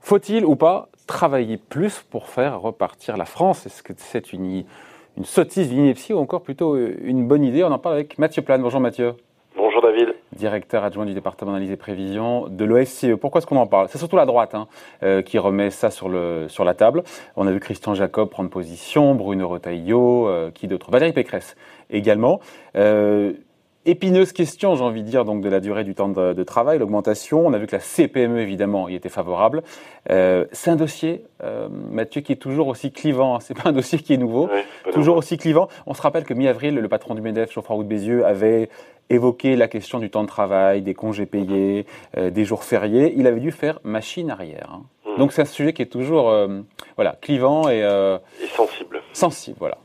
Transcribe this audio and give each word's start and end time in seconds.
Faut-il 0.00 0.46
ou 0.46 0.56
pas 0.56 0.88
travailler 1.06 1.58
plus 1.58 2.00
pour 2.08 2.28
faire 2.28 2.60
repartir 2.60 3.16
la 3.18 3.26
France? 3.26 3.66
Est-ce 3.66 3.82
que 3.82 3.92
c'est 3.96 4.32
une, 4.32 4.64
une 5.18 5.24
sottise 5.24 5.70
ineptie 5.72 6.14
ou 6.14 6.18
encore 6.18 6.42
plutôt 6.42 6.76
une 6.76 7.28
bonne 7.28 7.44
idée? 7.44 7.64
On 7.64 7.72
en 7.72 7.78
parle 7.78 7.96
avec 7.96 8.18
Mathieu 8.18 8.40
Plane. 8.40 8.62
Bonjour 8.62 8.80
Mathieu. 8.80 9.14
Bonjour 9.56 9.82
David. 9.82 10.14
Directeur 10.32 10.84
adjoint 10.84 11.04
du 11.04 11.12
département 11.12 11.52
d'analyse 11.52 11.72
et 11.72 11.76
prévision 11.76 12.48
de 12.48 12.64
l'OFCE. 12.64 13.16
Pourquoi 13.20 13.40
est-ce 13.40 13.46
qu'on 13.46 13.56
en 13.56 13.66
parle? 13.66 13.88
C'est 13.90 13.98
surtout 13.98 14.16
la 14.16 14.24
droite 14.24 14.54
hein, 14.54 14.68
euh, 15.02 15.20
qui 15.20 15.38
remet 15.38 15.70
ça 15.70 15.90
sur, 15.90 16.08
le, 16.08 16.46
sur 16.48 16.64
la 16.64 16.74
table. 16.74 17.02
On 17.36 17.46
a 17.46 17.52
vu 17.52 17.60
Christian 17.60 17.94
Jacob 17.94 18.30
prendre 18.30 18.48
position, 18.48 19.14
Bruno 19.14 19.48
Retailleau, 19.48 20.28
euh, 20.28 20.50
qui 20.50 20.66
d'autre 20.66 20.90
Valérie 20.90 21.12
Pécresse 21.12 21.56
également. 21.90 22.40
Euh, 22.76 23.34
Épineuse 23.86 24.32
question, 24.32 24.76
j'ai 24.76 24.82
envie 24.82 25.02
de 25.02 25.08
dire, 25.08 25.26
donc 25.26 25.42
de 25.42 25.48
la 25.50 25.60
durée 25.60 25.84
du 25.84 25.94
temps 25.94 26.08
de, 26.08 26.42
travail, 26.42 26.78
l'augmentation. 26.78 27.46
On 27.46 27.52
a 27.52 27.58
vu 27.58 27.66
que 27.66 27.76
la 27.76 27.80
CPME, 27.80 28.40
évidemment, 28.40 28.88
y 28.88 28.94
était 28.94 29.10
favorable. 29.10 29.62
Euh, 30.10 30.46
c'est 30.52 30.70
un 30.70 30.76
dossier, 30.76 31.26
euh, 31.42 31.68
Mathieu, 31.90 32.22
qui 32.22 32.32
est 32.32 32.36
toujours 32.36 32.68
aussi 32.68 32.92
clivant. 32.92 33.36
Hein. 33.36 33.40
C'est 33.40 33.52
pas 33.52 33.68
un 33.68 33.72
dossier 33.72 33.98
qui 33.98 34.14
est 34.14 34.16
nouveau, 34.16 34.48
toujours 34.92 35.18
aussi 35.18 35.36
clivant. 35.36 35.68
On 35.84 35.92
se 35.92 36.00
rappelle 36.00 36.24
que 36.24 36.32
mi-avril, 36.32 36.76
le 36.76 36.88
patron 36.88 37.14
du 37.14 37.20
MEDEF, 37.20 37.52
Geoffroy 37.52 37.76
Roux 37.76 37.82
de 37.82 37.88
Bézieux, 37.88 38.24
avait 38.24 38.70
évoqué 39.10 39.54
la 39.54 39.68
question 39.68 39.98
du 39.98 40.08
temps 40.08 40.22
de 40.22 40.28
travail, 40.28 40.80
des 40.80 40.94
congés 40.94 41.26
payés, 41.26 41.84
euh, 42.16 42.30
des 42.30 42.46
jours 42.46 42.64
fériés. 42.64 43.12
Il 43.18 43.26
avait 43.26 43.40
dû 43.40 43.52
faire 43.52 43.80
machine 43.84 44.30
arrière. 44.30 44.70
Hein. 44.72 44.82
Mmh. 45.04 45.18
Donc 45.18 45.32
c'est 45.32 45.42
un 45.42 45.46
sujet 45.46 45.74
qui 45.74 45.82
est 45.82 45.92
toujours, 45.92 46.34
voilà, 46.96 47.18
clivant 47.20 47.68
et, 47.68 47.80
et 47.80 48.46
sensible. 48.46 49.02
Sensible, 49.12 49.56
voilà. 49.60 49.76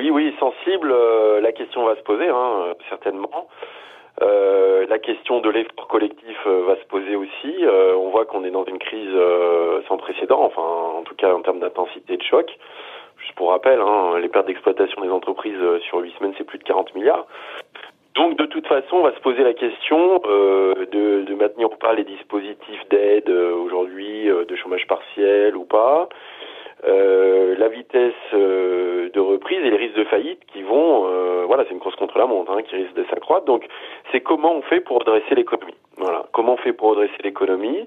Oui, 0.00 0.08
oui, 0.08 0.34
sensible. 0.40 0.90
Euh, 0.90 1.42
la 1.42 1.52
question 1.52 1.84
va 1.84 1.94
se 1.94 2.00
poser, 2.00 2.26
hein, 2.26 2.52
euh, 2.68 2.74
certainement. 2.88 3.48
Euh, 4.22 4.86
la 4.88 4.98
question 4.98 5.40
de 5.40 5.50
l'effort 5.50 5.88
collectif 5.88 6.38
va 6.46 6.76
se 6.76 6.84
poser 6.86 7.16
aussi. 7.16 7.54
on 7.66 8.08
voit 8.08 8.24
qu'on 8.24 8.42
est 8.44 8.50
dans 8.50 8.64
une 8.64 8.78
crise 8.78 9.14
sans 9.88 9.98
précédent, 9.98 10.40
enfin, 10.42 10.62
en 10.62 11.02
tout 11.02 11.14
cas 11.14 11.34
en 11.34 11.42
termes 11.42 11.60
d'intensité 11.60 12.16
de 12.16 12.22
choc. 12.22 12.50
Juste 13.18 13.34
pour 13.34 13.50
rappel, 13.50 13.78
hein, 13.78 14.18
les 14.20 14.28
pertes 14.28 14.46
d'exploitation 14.46 15.02
des 15.02 15.10
entreprises 15.10 15.60
sur 15.82 15.98
huit 15.98 16.14
semaines, 16.18 16.32
c'est 16.38 16.44
plus 16.44 16.58
de 16.58 16.64
40 16.64 16.94
milliards. 16.94 17.26
Donc 18.14 18.38
de 18.38 18.46
toute 18.46 18.66
façon, 18.66 18.96
on 18.96 19.02
va 19.02 19.14
se 19.14 19.20
poser 19.20 19.44
la 19.44 19.52
question 19.52 20.18
de, 20.18 21.34
maintenir 21.34 21.70
ou 21.70 21.76
pas 21.76 21.92
les 21.92 22.04
dispositifs 22.04 22.88
d'aide 22.90 23.28
aujourd'hui, 23.28 24.28
de 24.28 24.56
chômage 24.56 24.86
partiel 24.86 25.56
ou 25.56 25.64
pas. 25.64 26.08
Euh, 26.86 27.56
la 27.58 27.68
vitesse 27.68 28.14
euh, 28.32 29.10
de 29.12 29.20
reprise 29.20 29.58
et 29.58 29.70
les 29.70 29.76
risques 29.76 29.96
de 29.96 30.04
faillite 30.04 30.40
qui 30.50 30.62
vont, 30.62 31.04
euh, 31.06 31.44
voilà, 31.46 31.64
c'est 31.64 31.74
une 31.74 31.80
course 31.80 31.96
contre 31.96 32.16
la 32.16 32.26
montre 32.26 32.52
hein, 32.52 32.62
qui 32.62 32.74
risque 32.74 32.94
de 32.94 33.04
s'accroître. 33.10 33.44
Donc, 33.44 33.66
c'est 34.10 34.20
comment 34.20 34.54
on 34.54 34.62
fait 34.62 34.80
pour 34.80 35.00
redresser 35.00 35.34
l'économie. 35.34 35.74
Voilà, 35.98 36.24
comment 36.32 36.54
on 36.54 36.56
fait 36.56 36.72
pour 36.72 36.90
redresser 36.90 37.22
l'économie. 37.22 37.76
Et 37.76 37.86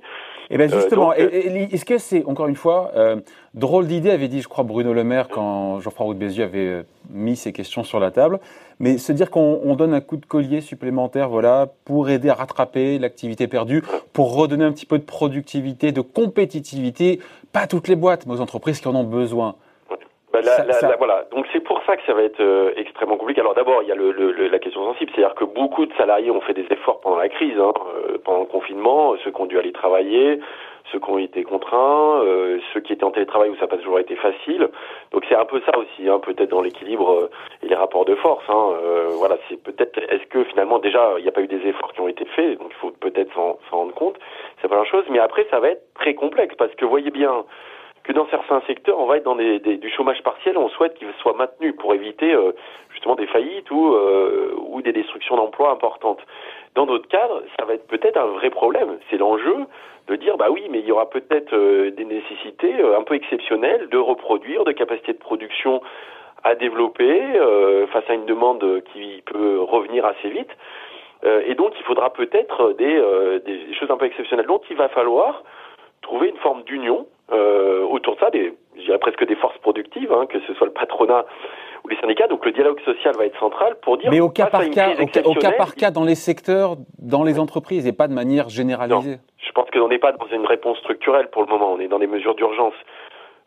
eh 0.52 0.58
bien 0.58 0.68
justement, 0.68 1.14
est-ce 1.14 1.86
que 1.86 1.98
c'est, 1.98 2.24
encore 2.26 2.48
une 2.48 2.56
fois, 2.56 2.92
drôle 3.56 3.88
d'idée, 3.88 4.12
avait 4.12 4.28
dit, 4.28 4.42
je 4.42 4.48
crois, 4.48 4.64
Bruno 4.64 4.94
Le 4.94 5.04
Maire 5.04 5.30
quand 5.30 5.80
Geoffroy 5.80 6.06
Roux 6.06 6.14
de 6.14 6.20
Bézieux 6.20 6.44
avait 6.44 6.84
mis 7.10 7.36
ces 7.36 7.52
questions 7.52 7.84
sur 7.84 8.00
la 8.00 8.12
table, 8.12 8.40
mais 8.80 8.98
se 8.98 9.12
dire 9.12 9.30
qu'on 9.30 9.76
donne 9.76 9.94
un 9.94 10.02
coup 10.02 10.18
de 10.18 10.26
collier 10.26 10.62
supplémentaire, 10.62 11.30
voilà, 11.30 11.72
pour 11.86 12.10
aider 12.10 12.30
à 12.30 12.36
rattraper 12.36 13.00
l'activité 13.00 13.48
perdue, 13.48 13.84
pour 14.14 14.36
redonner 14.36 14.66
un 14.66 14.72
petit 14.72 14.86
peu 14.86 14.98
de 14.98 15.04
productivité, 15.04 15.92
de 15.92 16.02
compétitivité, 16.02 17.20
pas 17.52 17.68
toutes 17.68 17.88
les 17.88 17.96
boîtes, 17.96 18.26
mais 18.26 18.34
aux 18.34 18.42
entreprises 18.42 18.80
qui 18.80 18.88
en 18.88 18.96
ont 18.96 19.04
besoin. 19.04 19.56
Bah, 20.34 20.96
voilà. 20.98 21.26
Donc 21.32 21.46
c'est 21.54 21.60
pour 21.60 21.80
ça 21.86 21.96
que 21.96 22.04
ça 22.08 22.14
va 22.14 22.24
être 22.24 22.40
euh, 22.40 22.74
extrêmement 22.76 23.18
compliqué. 23.18 23.42
Alors 23.42 23.54
d'abord, 23.54 23.84
il 23.84 23.90
y 23.90 23.92
a 23.92 23.96
le, 23.96 24.12
la 24.48 24.60
question 24.60 24.84
sensible, 24.84 25.12
c'est-à-dire 25.14 25.36
que 25.36 25.46
beaucoup 25.46 25.86
de 25.86 25.94
salariés 25.94 26.32
ont 26.32 26.42
fait 26.42 26.56
des 26.56 26.66
efforts 26.72 27.02
pendant 27.02 27.18
la 27.18 27.30
crise, 27.30 27.58
hein, 27.60 27.72
euh, 28.10 28.18
pendant 28.24 28.40
le 28.40 28.46
confinement, 28.48 29.16
ceux 29.24 29.30
qui 29.30 29.42
ont 29.42 29.46
dû 29.46 29.60
aller 29.60 29.72
travailler, 29.72 30.40
ceux 30.92 30.98
qui 30.98 31.10
ont 31.12 31.20
été 31.20 31.44
contraints, 31.44 32.22
euh, 32.24 32.58
ceux 32.74 32.80
qui 32.80 32.94
étaient 32.94 33.04
en 33.04 33.12
télétravail 33.12 33.52
où 33.52 33.56
ça 33.56 33.62
n'a 33.62 33.68
pas 33.68 33.78
toujours 33.78 34.00
été 34.00 34.16
facile. 34.16 34.70
Donc 35.12 35.24
c'est 35.30 35.36
un 35.36 35.46
peu 35.46 35.62
ça 35.68 35.78
aussi, 35.78 36.10
hein, 36.10 36.18
peut-être 36.18 36.50
dans 36.50 36.62
l'équilibre 36.62 37.30
et 37.62 37.68
les 37.68 37.76
rapports 37.76 38.06
de 38.06 38.16
force. 38.16 38.44
Hein, 38.50 38.74
voilà, 39.20 39.38
c'est 39.50 39.62
peut-être. 39.62 40.00
Est-ce 40.00 40.26
que 40.32 40.44
finalement 40.46 40.80
déjà 40.80 41.14
il 41.20 41.22
n'y 41.22 41.30
a 41.30 41.32
pas 41.32 41.42
eu 41.42 41.48
des 41.48 41.62
efforts 41.68 41.94
qui 41.94 42.02
ont 42.02 42.08
été 42.08 42.26
faits, 42.26 42.58
donc 42.58 42.70
il 42.72 42.78
faut 42.78 42.90
peut-être 42.90 43.32
s'en 43.36 43.60
rendre 43.70 43.94
compte. 43.94 44.16
C'est 44.62 44.68
pas 44.68 44.78
la 44.78 44.86
chose. 44.86 45.06
Mais 45.12 45.20
après, 45.20 45.46
ça 45.52 45.60
va 45.60 45.70
être 45.70 45.94
très 45.94 46.16
complexe 46.16 46.56
parce 46.56 46.74
que 46.74 46.86
voyez 46.86 47.12
bien 47.12 47.46
que 48.04 48.12
dans 48.12 48.28
certains 48.28 48.62
secteurs, 48.68 49.00
on 49.00 49.06
va 49.06 49.18
être 49.18 49.24
dans 49.24 49.36
du 49.36 49.90
chômage 49.96 50.22
partiel, 50.24 50.58
on 50.58 50.68
souhaite 50.70 50.94
qu'il 50.96 51.08
soit 51.22 51.34
maintenu 51.34 51.74
pour 51.74 51.94
éviter 51.94 52.34
euh, 52.34 52.52
justement 52.92 53.16
des 53.16 53.28
faillites 53.28 53.72
ou, 53.72 53.94
euh, 53.94 54.54
ou 54.58 54.82
des 54.82 54.92
destructions 54.92 55.38
d'emplois 55.38 55.72
importantes. 55.72 56.20
Dans 56.76 56.86
d'autres 56.86 57.08
cadres, 57.08 57.44
ça 57.58 57.66
va 57.66 57.76
être 57.76 57.88
peut-être 57.88 58.18
un 58.18 58.26
vrai 58.26 58.50
problème. 58.50 58.98
C'est 59.10 59.18
l'enjeu 59.18 59.56
de 60.08 60.16
dire, 60.18 60.36
bah 60.36 60.48
oui, 60.52 60.68
mais 60.70 60.80
il 60.80 60.86
y 60.86 60.92
aura 60.92 61.10
peut-être 61.10 61.54
euh, 61.54 61.92
des 61.92 62.04
nécessités 62.04 62.74
un 62.98 63.04
peu 63.04 63.16
exceptionnelles 63.16 63.88
de 63.88 63.98
reproduire, 63.98 64.66
de 64.66 64.74
capacités 64.74 65.14
de 65.14 65.20
production 65.20 65.82
à 66.44 66.56
développer 66.56 67.22
face 67.94 68.04
à 68.10 68.14
une 68.14 68.26
demande 68.26 68.84
qui 68.92 69.24
peut 69.26 69.62
revenir 69.62 70.06
assez 70.06 70.28
vite. 70.28 70.50
et 71.24 71.56
donc, 71.56 71.72
il 71.80 71.84
faudra 71.86 72.12
peut-être 72.12 72.74
des, 72.74 73.02
des 73.46 73.74
choses 73.76 73.90
un 73.90 73.96
peu 73.96 74.04
exceptionnelles. 74.04 74.48
Donc, 74.48 74.64
il 74.70 74.76
va 74.76 74.90
falloir 74.90 75.42
trouver 76.02 76.28
une 76.28 76.38
forme 76.38 76.64
d'union 76.64 77.08
euh, 77.32 77.84
autour 77.84 78.16
de 78.16 78.20
ça, 78.20 78.30
des, 78.30 78.54
je 78.76 78.82
dirais 78.82 79.00
presque 79.00 79.26
des 79.26 79.36
forces 79.36 79.58
productives, 79.60 80.12
hein, 80.12 80.26
que 80.28 80.40
ce 80.42 80.54
soit 80.54 80.68
le 80.68 80.74
patronat 80.74 81.26
ou 81.84 81.88
les 81.88 81.98
syndicats. 81.98 82.28
Donc 82.28 82.46
le 82.46 82.52
dialogue 82.52 82.80
social 82.82 83.16
va 83.18 83.26
être 83.26 83.40
central 83.40 83.76
pour 83.82 83.98
dire. 83.98 84.12
Mais 84.12 84.20
au 84.20 84.30
cas 84.30 84.48
par 84.48 84.70
cas, 84.70 84.92
au, 85.24 85.34
cas 85.36 85.52
par 85.52 85.76
cas, 85.76 85.92
dans 85.92 86.04
les 86.04 86.16
secteurs, 86.16 86.76
dans 87.00 87.24
les 87.24 87.40
entreprises, 87.40 87.88
et 87.88 87.94
pas 87.94 88.08
de 88.08 88.14
manière 88.14 88.50
généralisée. 88.50 89.18
je 89.38 89.52
pense 89.52 89.70
que 89.70 89.80
l'on 89.80 89.88
n'est 89.88 90.00
pas 90.00 90.12
dans 90.12 90.28
une 90.28 90.46
réponse 90.46 90.78
structurelle 90.80 91.30
pour 91.30 91.44
le 91.44 91.48
moment. 91.48 91.72
On 91.74 91.80
est 91.80 91.88
dans 91.88 92.00
des 92.00 92.08
mesures 92.08 92.36
d'urgence. 92.36 92.76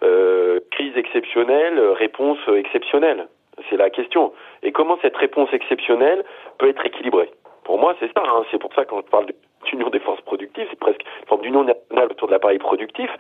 Euh, 0.03 0.61
crise 0.71 0.97
exceptionnelle, 0.97 1.79
réponse 1.99 2.39
exceptionnelle. 2.55 3.29
C'est 3.71 3.77
la 3.77 3.89
question. 3.91 4.33
Et 4.63 4.73
comment 4.73 4.99
cette 5.01 5.17
réponse 5.17 5.49
exceptionnelle 5.53 6.25
peut 6.59 6.69
être 6.69 6.85
équilibrée? 6.85 7.31
Pour 7.67 7.81
moi, 7.81 7.97
c'est 7.99 8.13
ça. 8.15 8.23
Hein. 8.25 8.45
C'est 8.53 8.59
pour 8.59 8.73
ça 8.75 8.85
je 8.89 9.11
parle 9.11 9.27
de 9.27 9.35
union 9.73 9.91
des 9.91 9.99
forces 9.99 10.21
productives, 10.21 10.67
c'est 10.71 10.79
presque 10.79 11.03
une 11.03 11.27
forme 11.27 11.43
d'union 11.43 11.65
nationale 11.65 12.07
autour 12.13 12.29
de 12.29 12.33
l'appareil 12.33 12.59
productif, 12.59 13.11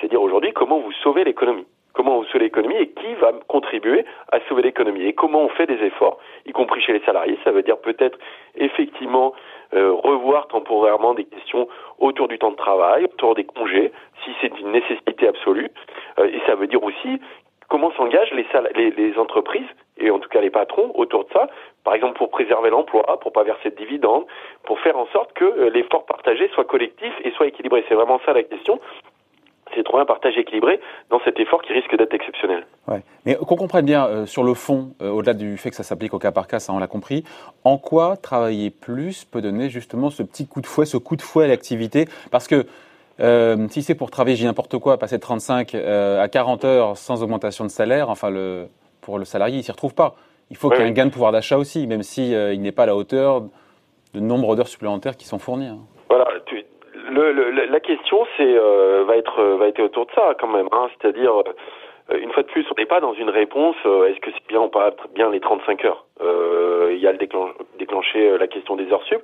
c'est 0.00 0.08
dire 0.08 0.20
aujourd'hui 0.20 0.52
comment 0.52 0.80
vous 0.80 0.90
sauvez 1.04 1.22
l'économie. 1.22 1.66
Comment 1.92 2.16
vous 2.16 2.24
sauvez 2.24 2.46
l'économie 2.46 2.74
et 2.74 2.88
qui 2.88 3.14
va 3.20 3.32
contribuer 3.46 4.04
à 4.32 4.40
sauver 4.48 4.62
l'économie 4.62 5.04
et 5.04 5.12
comment 5.12 5.42
on 5.42 5.48
fait 5.50 5.66
des 5.66 5.80
efforts, 5.84 6.18
y 6.46 6.52
compris 6.52 6.80
chez 6.80 6.94
les 6.94 7.04
salariés. 7.04 7.38
Ça 7.44 7.52
veut 7.52 7.62
dire 7.62 7.78
peut-être 7.78 8.18
effectivement 8.56 9.34
euh, 9.74 9.92
revoir 9.92 10.48
temporairement 10.48 11.14
des 11.14 11.24
questions 11.24 11.68
autour 11.98 12.26
du 12.26 12.38
temps 12.38 12.50
de 12.50 12.56
travail, 12.56 13.04
autour 13.04 13.36
des 13.36 13.44
congés, 13.44 13.92
si 14.24 14.30
c'est 14.40 14.58
une 14.58 14.72
nécessité 14.72 15.28
absolue. 15.28 15.70
Euh, 16.18 16.24
et 16.24 16.40
ça 16.46 16.56
veut 16.56 16.66
dire 16.66 16.82
aussi 16.82 17.20
comment 17.68 17.92
s'engagent 17.92 18.32
les, 18.32 18.46
les, 18.74 18.90
les, 18.90 19.18
entreprises 19.18 19.68
et 19.98 20.10
en 20.10 20.18
tout 20.18 20.28
cas 20.28 20.40
les 20.40 20.50
patrons 20.50 20.92
autour 20.94 21.24
de 21.24 21.30
ça, 21.32 21.48
par 21.84 21.94
exemple 21.94 22.18
pour 22.18 22.30
préserver 22.30 22.70
l'emploi, 22.70 23.18
pour 23.20 23.32
pas 23.32 23.44
verser 23.44 23.70
de 23.70 23.76
dividendes, 23.76 24.24
pour 24.64 24.78
faire 24.80 24.96
en 24.96 25.06
sorte 25.06 25.32
que 25.34 25.44
euh, 25.44 25.70
l'effort 25.70 26.06
partagé 26.06 26.48
soit 26.54 26.64
collectif 26.64 27.12
et 27.24 27.30
soit 27.32 27.46
équilibré. 27.46 27.84
C'est 27.88 27.94
vraiment 27.94 28.20
ça 28.24 28.32
la 28.32 28.42
question. 28.42 28.80
C'est 29.74 29.82
trouver 29.84 30.02
un 30.02 30.06
partage 30.06 30.36
équilibré 30.36 30.80
dans 31.08 31.20
cet 31.24 31.40
effort 31.40 31.62
qui 31.62 31.72
risque 31.72 31.96
d'être 31.96 32.12
exceptionnel. 32.12 32.66
Ouais. 32.88 33.02
Mais 33.24 33.36
qu'on 33.36 33.56
comprenne 33.56 33.86
bien 33.86 34.06
euh, 34.06 34.26
sur 34.26 34.44
le 34.44 34.52
fond, 34.52 34.90
euh, 35.00 35.08
au-delà 35.08 35.32
du 35.32 35.56
fait 35.56 35.70
que 35.70 35.76
ça 35.76 35.82
s'applique 35.82 36.12
au 36.12 36.18
cas 36.18 36.30
par 36.30 36.46
cas, 36.46 36.58
ça 36.58 36.74
on 36.74 36.78
l'a 36.78 36.86
compris, 36.86 37.24
en 37.64 37.78
quoi 37.78 38.16
travailler 38.16 38.70
plus 38.70 39.24
peut 39.24 39.40
donner 39.40 39.70
justement 39.70 40.10
ce 40.10 40.22
petit 40.22 40.46
coup 40.46 40.60
de 40.60 40.66
fouet, 40.66 40.84
ce 40.84 40.98
coup 40.98 41.16
de 41.16 41.22
fouet 41.22 41.44
à 41.44 41.48
l'activité? 41.48 42.06
Parce 42.30 42.48
que 42.48 42.66
si 43.68 43.82
c'est 43.82 43.94
pour 43.94 44.10
travailler, 44.10 44.36
j'ai 44.36 44.46
n'importe 44.46 44.78
quoi, 44.78 44.98
passer 44.98 45.16
de 45.16 45.22
35 45.22 45.74
euh, 45.74 46.20
à 46.20 46.28
40 46.28 46.64
heures 46.64 46.96
sans 46.96 47.22
augmentation 47.22 47.64
de 47.64 47.70
salaire, 47.70 48.10
enfin, 48.10 48.30
le, 48.30 48.66
pour 49.02 49.18
le 49.18 49.24
salarié, 49.24 49.58
il 49.58 49.62
s'y 49.62 49.72
retrouve 49.72 49.94
pas. 49.94 50.14
Il 50.50 50.56
faut 50.56 50.70
qu'il 50.70 50.80
y 50.80 50.82
ait 50.82 50.88
un 50.88 50.92
gain 50.92 51.06
de 51.06 51.10
pouvoir 51.10 51.32
d'achat 51.32 51.58
aussi, 51.58 51.86
même 51.86 52.02
si 52.02 52.34
euh, 52.34 52.52
il 52.52 52.62
n'est 52.62 52.72
pas 52.72 52.84
à 52.84 52.86
la 52.86 52.96
hauteur 52.96 53.42
de 54.14 54.20
nombre 54.20 54.54
d'heures 54.56 54.68
supplémentaires 54.68 55.16
qui 55.16 55.26
sont 55.26 55.38
fournies. 55.38 55.68
Hein. 55.68 55.78
Voilà. 56.08 56.26
le, 57.10 57.50
la 57.50 57.80
question, 57.80 58.26
c'est 58.36 58.54
va 59.06 59.16
être 59.16 59.42
va 59.42 59.68
être 59.68 59.80
autour 59.80 60.06
de 60.06 60.12
ça 60.12 60.34
quand 60.38 60.48
même. 60.48 60.68
Hein, 60.72 60.88
C'est-à-dire, 61.00 61.32
une 62.14 62.30
fois 62.32 62.42
de 62.42 62.48
plus, 62.48 62.66
on 62.70 62.74
n'est 62.78 62.86
pas 62.86 63.00
dans 63.00 63.14
une 63.14 63.30
réponse. 63.30 63.76
Est-ce 63.84 64.20
que 64.20 64.30
c'est 64.30 64.46
bien 64.46 64.60
ou 64.60 64.68
pas 64.68 64.94
bien 65.14 65.30
les 65.30 65.40
35 65.40 65.84
heures? 65.86 66.04
Il 66.20 66.98
y 66.98 67.06
a 67.06 67.12
le 67.12 67.18
déclencher 67.78 68.36
la 68.36 68.46
question 68.46 68.76
des 68.76 68.92
heures 68.92 69.04
sup. 69.04 69.22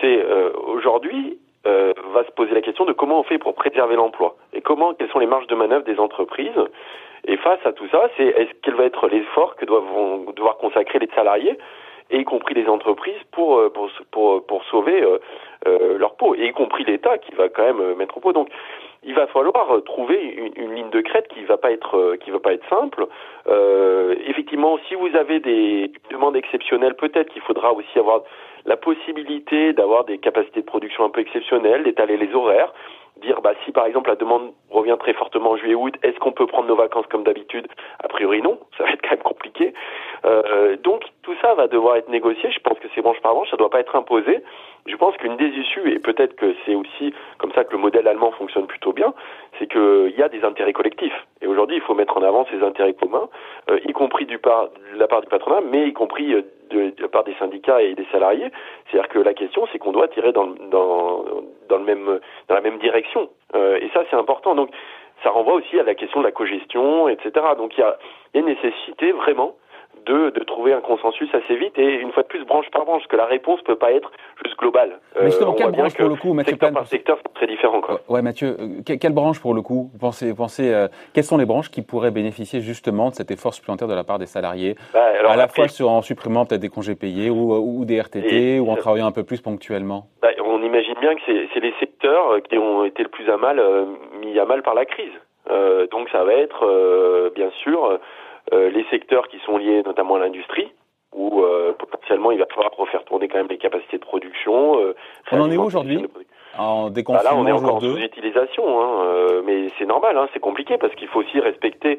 C'est 0.00 0.24
aujourd'hui 0.64 1.38
euh, 1.66 1.92
va 2.14 2.24
se 2.24 2.30
poser 2.30 2.54
la 2.54 2.62
question 2.62 2.84
de 2.84 2.92
comment 2.92 3.20
on 3.20 3.24
fait 3.24 3.38
pour 3.38 3.54
préserver 3.54 3.96
l'emploi 3.96 4.36
et 4.52 4.60
comment 4.60 4.94
quelles 4.94 5.10
sont 5.10 5.18
les 5.18 5.26
marges 5.26 5.48
de 5.48 5.54
manœuvre 5.54 5.84
des 5.84 5.98
entreprises. 5.98 6.58
Et 7.28 7.36
face 7.36 7.60
à 7.64 7.72
tout 7.72 7.86
ça, 7.90 8.08
c'est 8.16 8.26
est-ce 8.26 8.50
quel 8.62 8.74
va 8.74 8.84
être 8.84 9.06
l'effort 9.06 9.54
que 9.56 9.66
doivent 9.66 9.84
vont 9.84 10.32
devoir 10.34 10.56
consacrer 10.56 10.98
les 10.98 11.08
salariés 11.14 11.58
et 12.10 12.20
y 12.20 12.24
compris 12.24 12.54
les 12.54 12.66
entreprises 12.68 13.22
pour 13.32 13.58
euh, 13.58 13.68
pour 13.68 13.90
pour, 14.10 14.46
pour 14.46 14.64
sauver 14.64 15.02
euh, 15.02 15.18
euh, 15.66 15.98
leur 15.98 16.16
peau 16.16 16.34
et 16.34 16.46
y 16.46 16.52
compris 16.52 16.84
l'État 16.84 17.18
qui 17.18 17.34
va 17.34 17.50
quand 17.50 17.64
même 17.64 17.96
mettre 17.96 18.16
au 18.16 18.20
pot. 18.20 18.32
Donc 18.32 18.48
il 19.04 19.14
va 19.14 19.26
falloir 19.26 19.82
trouver 19.84 20.18
une, 20.56 20.74
ligne 20.74 20.90
de 20.90 21.00
crête 21.02 21.28
qui 21.28 21.44
va 21.44 21.58
pas 21.58 21.70
être 21.70 22.16
qui 22.16 22.30
va 22.30 22.38
pas 22.38 22.54
être 22.54 22.66
simple. 22.68 23.06
Euh, 23.46 24.14
effectivement, 24.26 24.78
si 24.88 24.94
vous 24.94 25.14
avez 25.14 25.38
des 25.38 25.92
demandes 26.10 26.34
exceptionnelles, 26.34 26.94
peut-être 26.94 27.30
qu'il 27.30 27.42
faudra 27.42 27.74
aussi 27.74 27.98
avoir 27.98 28.22
la 28.64 28.76
possibilité 28.76 29.72
d'avoir 29.74 30.04
des 30.04 30.18
capacités 30.18 30.60
de 30.60 30.66
production 30.66 31.04
un 31.04 31.10
peu 31.10 31.20
exceptionnelles, 31.20 31.84
d'étaler 31.84 32.16
les 32.16 32.34
horaires, 32.34 32.72
dire 33.20 33.40
bah 33.40 33.52
si 33.64 33.72
par 33.72 33.86
exemple 33.86 34.10
la 34.10 34.16
demande 34.16 34.52
revient 34.70 34.96
très 34.98 35.12
fortement 35.14 35.50
en 35.50 35.56
juillet 35.56 35.74
août, 35.74 35.94
est-ce 36.02 36.18
qu'on 36.18 36.32
peut 36.32 36.46
prendre 36.46 36.68
nos 36.68 36.76
vacances 36.76 37.06
comme 37.10 37.24
d'habitude? 37.24 37.66
A 38.02 38.08
priori 38.08 38.42
non, 38.42 38.58
ça 38.76 38.84
va 38.84 38.90
être 38.90 39.02
quand 39.02 39.10
même 39.10 39.22
compliqué. 39.22 39.74
Euh, 40.24 40.76
donc 40.76 41.02
tout 41.22 41.34
ça 41.42 41.54
va 41.54 41.68
devoir 41.68 41.96
être 41.96 42.08
négocié. 42.08 42.50
Je 42.50 42.60
pense 42.60 42.78
que 42.78 42.88
c'est 42.94 43.02
branche 43.02 43.20
par 43.20 43.34
branche, 43.34 43.50
ça 43.50 43.56
ne 43.56 43.58
doit 43.58 43.70
pas 43.70 43.80
être 43.80 43.96
imposé. 43.96 44.42
Je 44.86 44.96
pense 44.96 45.16
qu'une 45.16 45.36
des 45.36 45.48
issues, 45.48 45.92
et 45.92 45.98
peut-être 45.98 46.34
que 46.36 46.54
c'est 46.64 46.74
aussi 46.74 47.12
comme 47.38 47.52
ça 47.52 47.64
que 47.64 47.72
le 47.72 47.78
modèle 47.78 48.08
allemand 48.08 48.32
fonctionne 48.32 48.66
plutôt 48.66 48.92
bien, 48.92 49.12
c'est 49.58 49.66
qu'il 49.70 50.14
y 50.16 50.22
a 50.22 50.28
des 50.28 50.44
intérêts 50.44 50.72
collectifs. 50.72 51.26
Et 51.42 51.46
aujourd'hui, 51.46 51.76
il 51.76 51.82
faut 51.82 51.94
mettre 51.94 52.16
en 52.16 52.22
avant 52.22 52.46
ces 52.50 52.62
intérêts 52.62 52.94
communs, 52.94 53.28
euh, 53.70 53.78
y 53.84 53.92
compris 53.92 54.26
du 54.26 54.38
part, 54.38 54.68
de 54.94 54.98
la 54.98 55.06
part 55.06 55.20
du 55.20 55.28
patronat, 55.28 55.60
mais 55.60 55.88
y 55.88 55.92
compris 55.92 56.32
euh, 56.32 56.42
de, 56.70 56.90
de, 56.90 57.02
la 57.02 57.08
part 57.08 57.24
des 57.24 57.34
syndicats 57.34 57.82
et 57.82 57.94
des 57.94 58.06
salariés. 58.12 58.50
C'est-à-dire 58.86 59.08
que 59.08 59.18
la 59.18 59.34
question, 59.34 59.66
c'est 59.72 59.78
qu'on 59.78 59.92
doit 59.92 60.08
tirer 60.08 60.32
dans, 60.32 60.46
dans, 60.70 61.24
dans, 61.68 61.78
le 61.78 61.84
même, 61.84 62.20
dans 62.48 62.54
la 62.54 62.60
même 62.60 62.78
direction. 62.78 63.28
Euh, 63.54 63.78
et 63.80 63.90
ça, 63.92 64.04
c'est 64.10 64.16
important. 64.16 64.54
Donc, 64.54 64.70
ça 65.22 65.30
renvoie 65.30 65.54
aussi 65.54 65.78
à 65.78 65.82
la 65.82 65.94
question 65.94 66.20
de 66.20 66.24
la 66.24 66.32
cogestion, 66.32 67.08
etc. 67.08 67.30
Donc, 67.56 67.76
il 67.76 67.80
y 67.80 67.84
a, 67.84 67.98
y 68.34 68.38
a 68.38 68.42
nécessité 68.42 69.12
vraiment 69.12 69.56
de, 70.08 70.30
de 70.30 70.44
trouver 70.44 70.72
un 70.72 70.80
consensus 70.80 71.28
assez 71.34 71.56
vite 71.56 71.78
et 71.78 72.00
une 72.00 72.10
fois 72.12 72.22
de 72.22 72.28
plus 72.28 72.44
branche 72.44 72.66
par 72.72 72.84
branche, 72.84 73.02
que 73.08 73.16
la 73.16 73.26
réponse 73.26 73.60
peut 73.62 73.76
pas 73.76 73.92
être 73.92 74.10
juste 74.42 74.58
globale. 74.58 74.98
Mais 75.16 75.26
justement, 75.26 75.52
euh, 75.52 75.54
quelle 75.56 75.70
branche 75.70 75.94
pour 75.94 76.08
le 76.08 76.14
coup, 76.16 76.32
Mathieu 76.32 76.52
Secteur 76.52 76.72
par 76.72 76.86
secteur, 76.86 77.18
c'est 77.22 77.34
très 77.34 77.46
différent. 77.46 77.80
Quoi. 77.80 78.00
Ouais, 78.08 78.22
Mathieu, 78.22 78.56
euh, 78.58 78.96
quelle 78.98 79.12
branche 79.12 79.40
pour 79.40 79.54
le 79.54 79.62
coup 79.62 79.90
pensez, 80.00 80.34
pensez 80.34 80.72
euh, 80.72 80.88
quelles 81.12 81.24
sont 81.24 81.36
les 81.36 81.44
branches 81.44 81.70
qui 81.70 81.82
pourraient 81.82 82.10
bénéficier 82.10 82.60
justement 82.60 83.10
de 83.10 83.14
cet 83.14 83.30
effort 83.30 83.52
supplémentaire 83.52 83.88
de 83.88 83.94
la 83.94 84.04
part 84.04 84.18
des 84.18 84.26
salariés, 84.26 84.76
bah, 84.94 85.04
alors, 85.18 85.32
à 85.32 85.36
la 85.36 85.48
fois 85.48 85.68
sur, 85.68 85.90
en 85.90 86.02
supprimant 86.02 86.46
peut-être 86.46 86.60
des 86.60 86.70
congés 86.70 86.94
payés 86.94 87.30
ou, 87.30 87.54
ou 87.54 87.84
des 87.84 88.00
RTT 88.00 88.60
ou 88.60 88.70
en 88.70 88.76
travaillant 88.76 89.06
un 89.06 89.12
peu 89.12 89.24
plus 89.24 89.42
ponctuellement? 89.42 90.06
Bah, 90.22 90.28
On 90.44 90.62
imagine 90.62 90.94
bien 91.00 91.14
que 91.14 91.20
c'est 91.26 91.60
les 91.60 91.74
secteurs 91.78 92.42
qui 92.48 92.56
ont 92.56 92.84
été 92.84 93.02
le 93.02 93.08
plus 93.10 93.28
à 93.28 93.36
mal, 93.36 93.62
mis 94.20 94.38
à 94.38 94.46
mal 94.46 94.62
par 94.62 94.74
la 94.74 94.86
crise. 94.86 95.12
donc 95.90 96.08
ça 96.10 96.24
va 96.24 96.32
être 96.32 97.30
bien 97.34 97.50
sûr 97.62 97.98
les 98.52 98.84
secteurs 98.90 99.28
qui 99.28 99.38
sont 99.40 99.58
liés 99.58 99.82
notamment 99.84 100.16
à 100.16 100.20
l'industrie, 100.20 100.72
où 101.14 101.42
euh, 101.42 101.72
potentiellement 101.72 102.30
il 102.30 102.38
va 102.38 102.46
falloir 102.46 102.70
refaire 102.76 103.04
tourner 103.04 103.28
quand 103.28 103.38
même 103.38 103.48
les 103.48 103.58
capacités 103.58 103.98
de 103.98 104.04
production. 104.04 104.80
Euh, 104.80 104.94
on 105.32 105.40
en 105.40 105.50
est 105.50 105.56
où 105.56 105.64
aujourd'hui 105.64 106.06
en 106.56 106.90
déconfinement 106.90 107.22
bah 107.24 107.30
Là, 107.30 107.40
on 107.40 107.46
est 107.46 107.52
encore 107.52 107.76
en 107.76 107.80
sous-utilisation, 107.80 108.82
hein, 108.82 109.42
mais 109.44 109.68
c'est 109.78 109.86
normal, 109.86 110.16
hein, 110.16 110.28
c'est 110.32 110.40
compliqué 110.40 110.76
parce 110.76 110.94
qu'il 110.94 111.08
faut 111.08 111.20
aussi 111.20 111.40
respecter. 111.40 111.98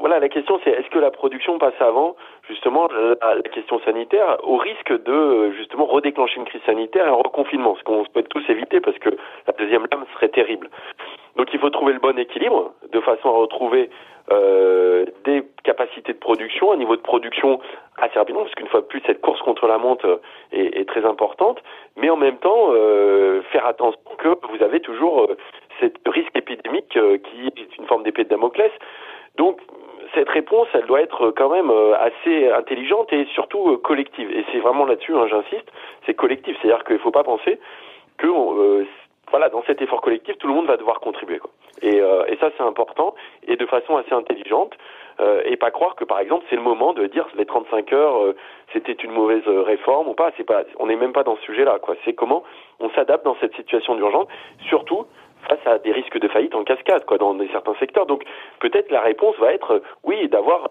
Voilà, 0.00 0.18
la 0.18 0.28
question 0.28 0.58
c'est 0.64 0.70
est-ce 0.70 0.90
que 0.90 0.98
la 0.98 1.12
production 1.12 1.56
passe 1.58 1.80
avant 1.80 2.16
justement 2.48 2.88
la, 2.88 3.36
la, 3.36 3.42
question 3.42 3.78
sanitaire 3.84 4.38
au 4.42 4.56
risque 4.56 4.92
de 5.04 5.52
justement 5.52 5.86
redéclencher 5.86 6.40
une 6.40 6.44
crise 6.44 6.62
sanitaire 6.66 7.06
et 7.06 7.10
un 7.10 7.14
reconfinement, 7.14 7.76
ce 7.76 7.84
qu'on 7.84 8.04
souhaite 8.06 8.28
tous 8.28 8.42
éviter 8.48 8.80
parce 8.80 8.98
que 8.98 9.10
la 9.46 9.52
deuxième 9.56 9.86
lame 9.92 10.04
serait 10.14 10.28
terrible. 10.28 10.70
Donc 11.36 11.54
il 11.54 11.60
faut 11.60 11.70
trouver 11.70 11.92
le 11.92 12.00
bon 12.00 12.18
équilibre 12.18 12.72
de 12.90 13.00
façon 13.00 13.28
à 13.28 13.32
retrouver 13.32 13.90
euh, 14.30 15.06
des 15.24 15.42
capacités 15.64 16.12
de 16.12 16.18
production, 16.18 16.72
un 16.72 16.76
niveau 16.76 16.96
de 16.96 17.02
production 17.02 17.60
assez 17.98 18.18
rapidement, 18.18 18.42
parce 18.42 18.54
qu'une 18.54 18.68
fois 18.68 18.80
de 18.80 18.86
plus, 18.86 19.02
cette 19.06 19.20
course 19.20 19.40
contre 19.42 19.66
la 19.66 19.78
montre 19.78 20.20
est, 20.52 20.78
est 20.78 20.88
très 20.88 21.04
importante, 21.04 21.58
mais 21.96 22.10
en 22.10 22.16
même 22.16 22.38
temps, 22.38 22.68
euh, 22.70 23.42
faire 23.52 23.66
attention 23.66 24.00
que 24.18 24.28
vous 24.28 24.62
avez 24.62 24.80
toujours 24.80 25.24
euh, 25.24 25.36
cette 25.80 25.96
risque 26.06 26.36
épidémique 26.36 26.96
euh, 26.96 27.18
qui 27.18 27.46
est 27.46 27.76
une 27.78 27.86
forme 27.86 28.02
d'épée 28.02 28.24
de 28.24 28.28
Damoclès. 28.28 28.70
Donc, 29.36 29.60
cette 30.14 30.28
réponse, 30.28 30.66
elle 30.72 30.86
doit 30.86 31.02
être 31.02 31.30
quand 31.30 31.50
même 31.50 31.70
assez 32.00 32.50
intelligente 32.50 33.12
et 33.12 33.26
surtout 33.26 33.78
collective. 33.78 34.28
Et 34.32 34.44
c'est 34.50 34.58
vraiment 34.58 34.84
là-dessus, 34.84 35.14
hein, 35.14 35.28
j'insiste, 35.28 35.70
c'est 36.04 36.14
collectif. 36.14 36.56
C'est-à-dire 36.60 36.82
qu'il 36.82 36.96
ne 36.96 37.00
faut 37.00 37.12
pas 37.12 37.22
penser 37.22 37.60
que 38.18 38.26
voilà, 39.30 39.48
dans 39.48 39.62
cet 39.64 39.80
effort 39.82 40.00
collectif, 40.00 40.36
tout 40.38 40.48
le 40.48 40.54
monde 40.54 40.66
va 40.66 40.76
devoir 40.76 41.00
contribuer. 41.00 41.38
Quoi. 41.38 41.50
Et, 41.82 42.00
euh, 42.00 42.24
et 42.26 42.36
ça, 42.36 42.50
c'est 42.56 42.62
important, 42.62 43.14
et 43.46 43.56
de 43.56 43.66
façon 43.66 43.96
assez 43.96 44.12
intelligente, 44.12 44.74
euh, 45.20 45.42
et 45.44 45.56
pas 45.56 45.70
croire 45.70 45.96
que, 45.96 46.04
par 46.04 46.18
exemple, 46.18 46.46
c'est 46.48 46.56
le 46.56 46.62
moment 46.62 46.94
de 46.94 47.06
dire 47.06 47.26
les 47.36 47.44
35 47.44 47.92
heures, 47.92 48.22
euh, 48.22 48.36
c'était 48.72 48.92
une 48.92 49.10
mauvaise 49.10 49.42
euh, 49.46 49.62
réforme 49.62 50.08
ou 50.08 50.14
pas. 50.14 50.30
C'est 50.36 50.44
pas, 50.44 50.64
on 50.78 50.86
n'est 50.86 50.96
même 50.96 51.12
pas 51.12 51.24
dans 51.24 51.36
ce 51.36 51.42
sujet-là. 51.42 51.78
Quoi. 51.78 51.94
C'est 52.04 52.14
comment 52.14 52.42
on 52.78 52.88
s'adapte 52.90 53.24
dans 53.24 53.36
cette 53.40 53.54
situation 53.54 53.94
d'urgence, 53.96 54.28
surtout 54.68 55.06
face 55.48 55.66
à 55.66 55.78
des 55.78 55.92
risques 55.92 56.18
de 56.18 56.28
faillite 56.28 56.54
en 56.54 56.64
cascade, 56.64 57.04
quoi, 57.06 57.18
dans 57.18 57.36
certains 57.50 57.74
secteurs. 57.74 58.06
Donc, 58.06 58.24
peut-être 58.60 58.90
la 58.90 59.00
réponse 59.00 59.36
va 59.38 59.52
être, 59.52 59.82
oui, 60.04 60.28
d'avoir 60.28 60.68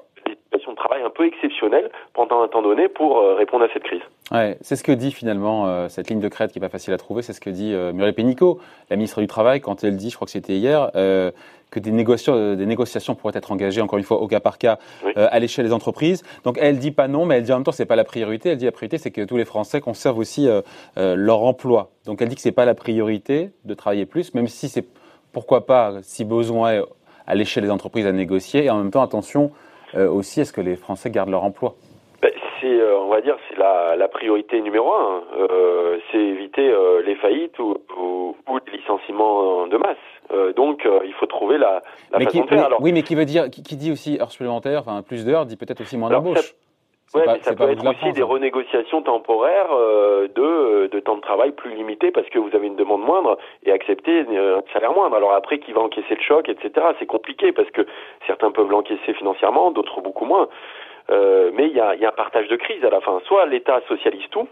des 0.59 0.65
situations 0.65 0.71
de 0.71 0.77
travail 0.77 1.01
un 1.03 1.09
peu 1.09 1.25
exceptionnelles 1.25 1.89
pendant 2.13 2.41
un 2.41 2.47
temps 2.47 2.61
donné 2.61 2.87
pour 2.87 3.21
répondre 3.37 3.65
à 3.65 3.67
cette 3.73 3.83
crise. 3.83 4.01
Ouais, 4.31 4.57
c'est 4.61 4.75
ce 4.75 4.83
que 4.83 4.91
dit 4.91 5.11
finalement 5.11 5.67
euh, 5.67 5.89
cette 5.89 6.09
ligne 6.09 6.19
de 6.19 6.27
crête 6.27 6.51
qui 6.51 6.59
est 6.59 6.61
pas 6.61 6.69
facile 6.69 6.93
à 6.93 6.97
trouver, 6.97 7.23
c'est 7.23 7.33
ce 7.33 7.41
que 7.41 7.49
dit 7.49 7.73
euh, 7.73 7.93
Muriel 7.93 8.13
Pénicaud, 8.13 8.59
la 8.89 8.95
ministre 8.95 9.21
du 9.21 9.27
Travail, 9.27 9.59
quand 9.59 9.83
elle 9.83 9.97
dit, 9.97 10.11
je 10.11 10.15
crois 10.15 10.25
que 10.25 10.31
c'était 10.31 10.53
hier, 10.53 10.91
euh, 10.95 11.31
que 11.71 11.79
des 11.79 11.91
négociations, 11.91 12.55
des 12.55 12.65
négociations 12.65 13.15
pourraient 13.15 13.35
être 13.35 13.51
engagées, 13.51 13.81
encore 13.81 13.97
une 13.97 14.03
fois, 14.03 14.21
au 14.21 14.27
cas 14.27 14.39
par 14.39 14.57
cas, 14.57 14.79
à 15.15 15.39
l'échelle 15.39 15.65
des 15.65 15.73
entreprises. 15.73 16.23
Donc 16.43 16.57
elle 16.59 16.79
dit 16.79 16.91
pas 16.91 17.07
non, 17.07 17.25
mais 17.25 17.37
elle 17.37 17.43
dit 17.43 17.51
en 17.51 17.57
même 17.57 17.63
temps 17.63 17.71
c'est 17.71 17.85
pas 17.85 17.95
la 17.95 18.03
priorité. 18.03 18.49
Elle 18.49 18.57
dit 18.57 18.65
la 18.65 18.71
priorité 18.71 18.97
c'est 18.97 19.11
que 19.11 19.21
tous 19.21 19.37
les 19.37 19.45
Français 19.45 19.79
conservent 19.79 20.17
aussi 20.17 20.49
leur 20.95 21.43
emploi. 21.43 21.91
Donc 22.05 22.23
elle 22.23 22.27
dit 22.27 22.35
que 22.35 22.41
c'est 22.41 22.51
pas 22.51 22.65
la 22.65 22.73
priorité 22.73 23.51
de 23.65 23.73
travailler 23.75 24.07
plus, 24.07 24.33
même 24.33 24.47
si 24.47 24.67
c'est 24.67 24.85
pourquoi 25.31 25.67
pas, 25.67 25.97
si 26.01 26.25
besoin, 26.25 26.81
à 27.27 27.35
l'échelle 27.35 27.65
des 27.65 27.69
entreprises 27.69 28.07
à 28.07 28.11
négocier. 28.11 28.65
Et 28.65 28.69
en 28.71 28.77
même 28.77 28.89
temps, 28.89 29.03
attention 29.03 29.51
aussi, 29.95 30.41
est-ce 30.41 30.53
que 30.53 30.61
les 30.61 30.75
Français 30.75 31.09
gardent 31.09 31.31
leur 31.31 31.43
emploi? 31.43 31.75
C'est, 32.61 32.67
euh, 32.67 32.99
on 32.99 33.07
va 33.07 33.21
dire, 33.21 33.37
c'est 33.47 33.57
la, 33.57 33.95
la 33.95 34.09
priorité 34.09 34.59
numéro 34.59 34.91
un. 34.91 35.23
Euh, 35.37 35.97
c'est 36.11 36.17
éviter 36.17 36.69
euh, 36.69 37.01
les 37.05 37.15
faillites 37.15 37.57
ou, 37.59 37.77
ou, 37.97 38.35
ou, 38.49 38.59
les 38.67 38.77
licenciements 38.77 39.65
de 39.67 39.77
masse. 39.77 39.95
Euh, 40.31 40.51
donc, 40.51 40.85
euh, 40.85 40.99
il 41.05 41.13
faut 41.13 41.25
trouver 41.25 41.57
la, 41.57 41.81
la 42.11 42.19
façon 42.19 42.29
qui, 42.29 42.41
de 42.41 42.47
faire. 42.47 42.65
Alors, 42.65 42.81
oui, 42.81 42.91
mais 42.91 43.01
qui 43.03 43.15
veut 43.15 43.23
dire, 43.23 43.49
qui, 43.49 43.63
qui 43.63 43.77
dit 43.77 43.93
aussi 43.93 44.19
heures 44.19 44.31
supplémentaires, 44.31 44.81
enfin 44.81 45.01
plus 45.01 45.25
d'heures, 45.25 45.45
dit 45.45 45.55
peut-être 45.55 45.79
aussi 45.79 45.97
moins 45.97 46.09
d'embauches. 46.09 46.53
Ouais, 47.15 47.23
mais 47.25 47.41
ça 47.41 47.55
peut 47.55 47.69
être 47.69 47.85
aussi 47.85 48.13
des 48.13 48.21
renégociations 48.21 49.01
temporaires 49.01 49.71
euh, 49.71 50.27
de, 50.27 50.87
de 50.87 50.99
temps 50.99 51.15
de 51.15 51.21
travail 51.21 51.51
plus 51.51 51.73
limité 51.73 52.11
parce 52.11 52.29
que 52.29 52.37
vous 52.37 52.55
avez 52.55 52.67
une 52.67 52.75
demande 52.75 53.01
moindre 53.01 53.37
et 53.63 53.71
accepter 53.71 54.21
un 54.21 54.61
salaire 54.73 54.93
moindre. 54.93 55.15
Alors 55.15 55.33
après, 55.33 55.57
qui 55.57 55.71
va 55.71 55.81
encaisser 55.81 56.15
le 56.15 56.21
choc, 56.21 56.49
etc. 56.49 56.85
C'est 56.99 57.07
compliqué 57.07 57.51
parce 57.51 57.69
que 57.71 57.85
certains 58.27 58.51
peuvent 58.51 58.69
l'encaisser 58.69 59.13
financièrement, 59.13 59.71
d'autres 59.71 60.01
beaucoup 60.01 60.25
moins. 60.25 60.47
Euh, 61.09 61.49
mais 61.53 61.67
il 61.67 61.75
y 61.75 61.79
a, 61.79 61.95
y 61.95 62.05
a, 62.05 62.09
un 62.09 62.11
partage 62.11 62.47
de 62.47 62.55
crise 62.55 62.83
à 62.85 62.89
la 62.89 63.01
fin. 63.01 63.19
Soit 63.25 63.47
l'État 63.47 63.81
socialise 63.87 64.27
tout, 64.29 64.47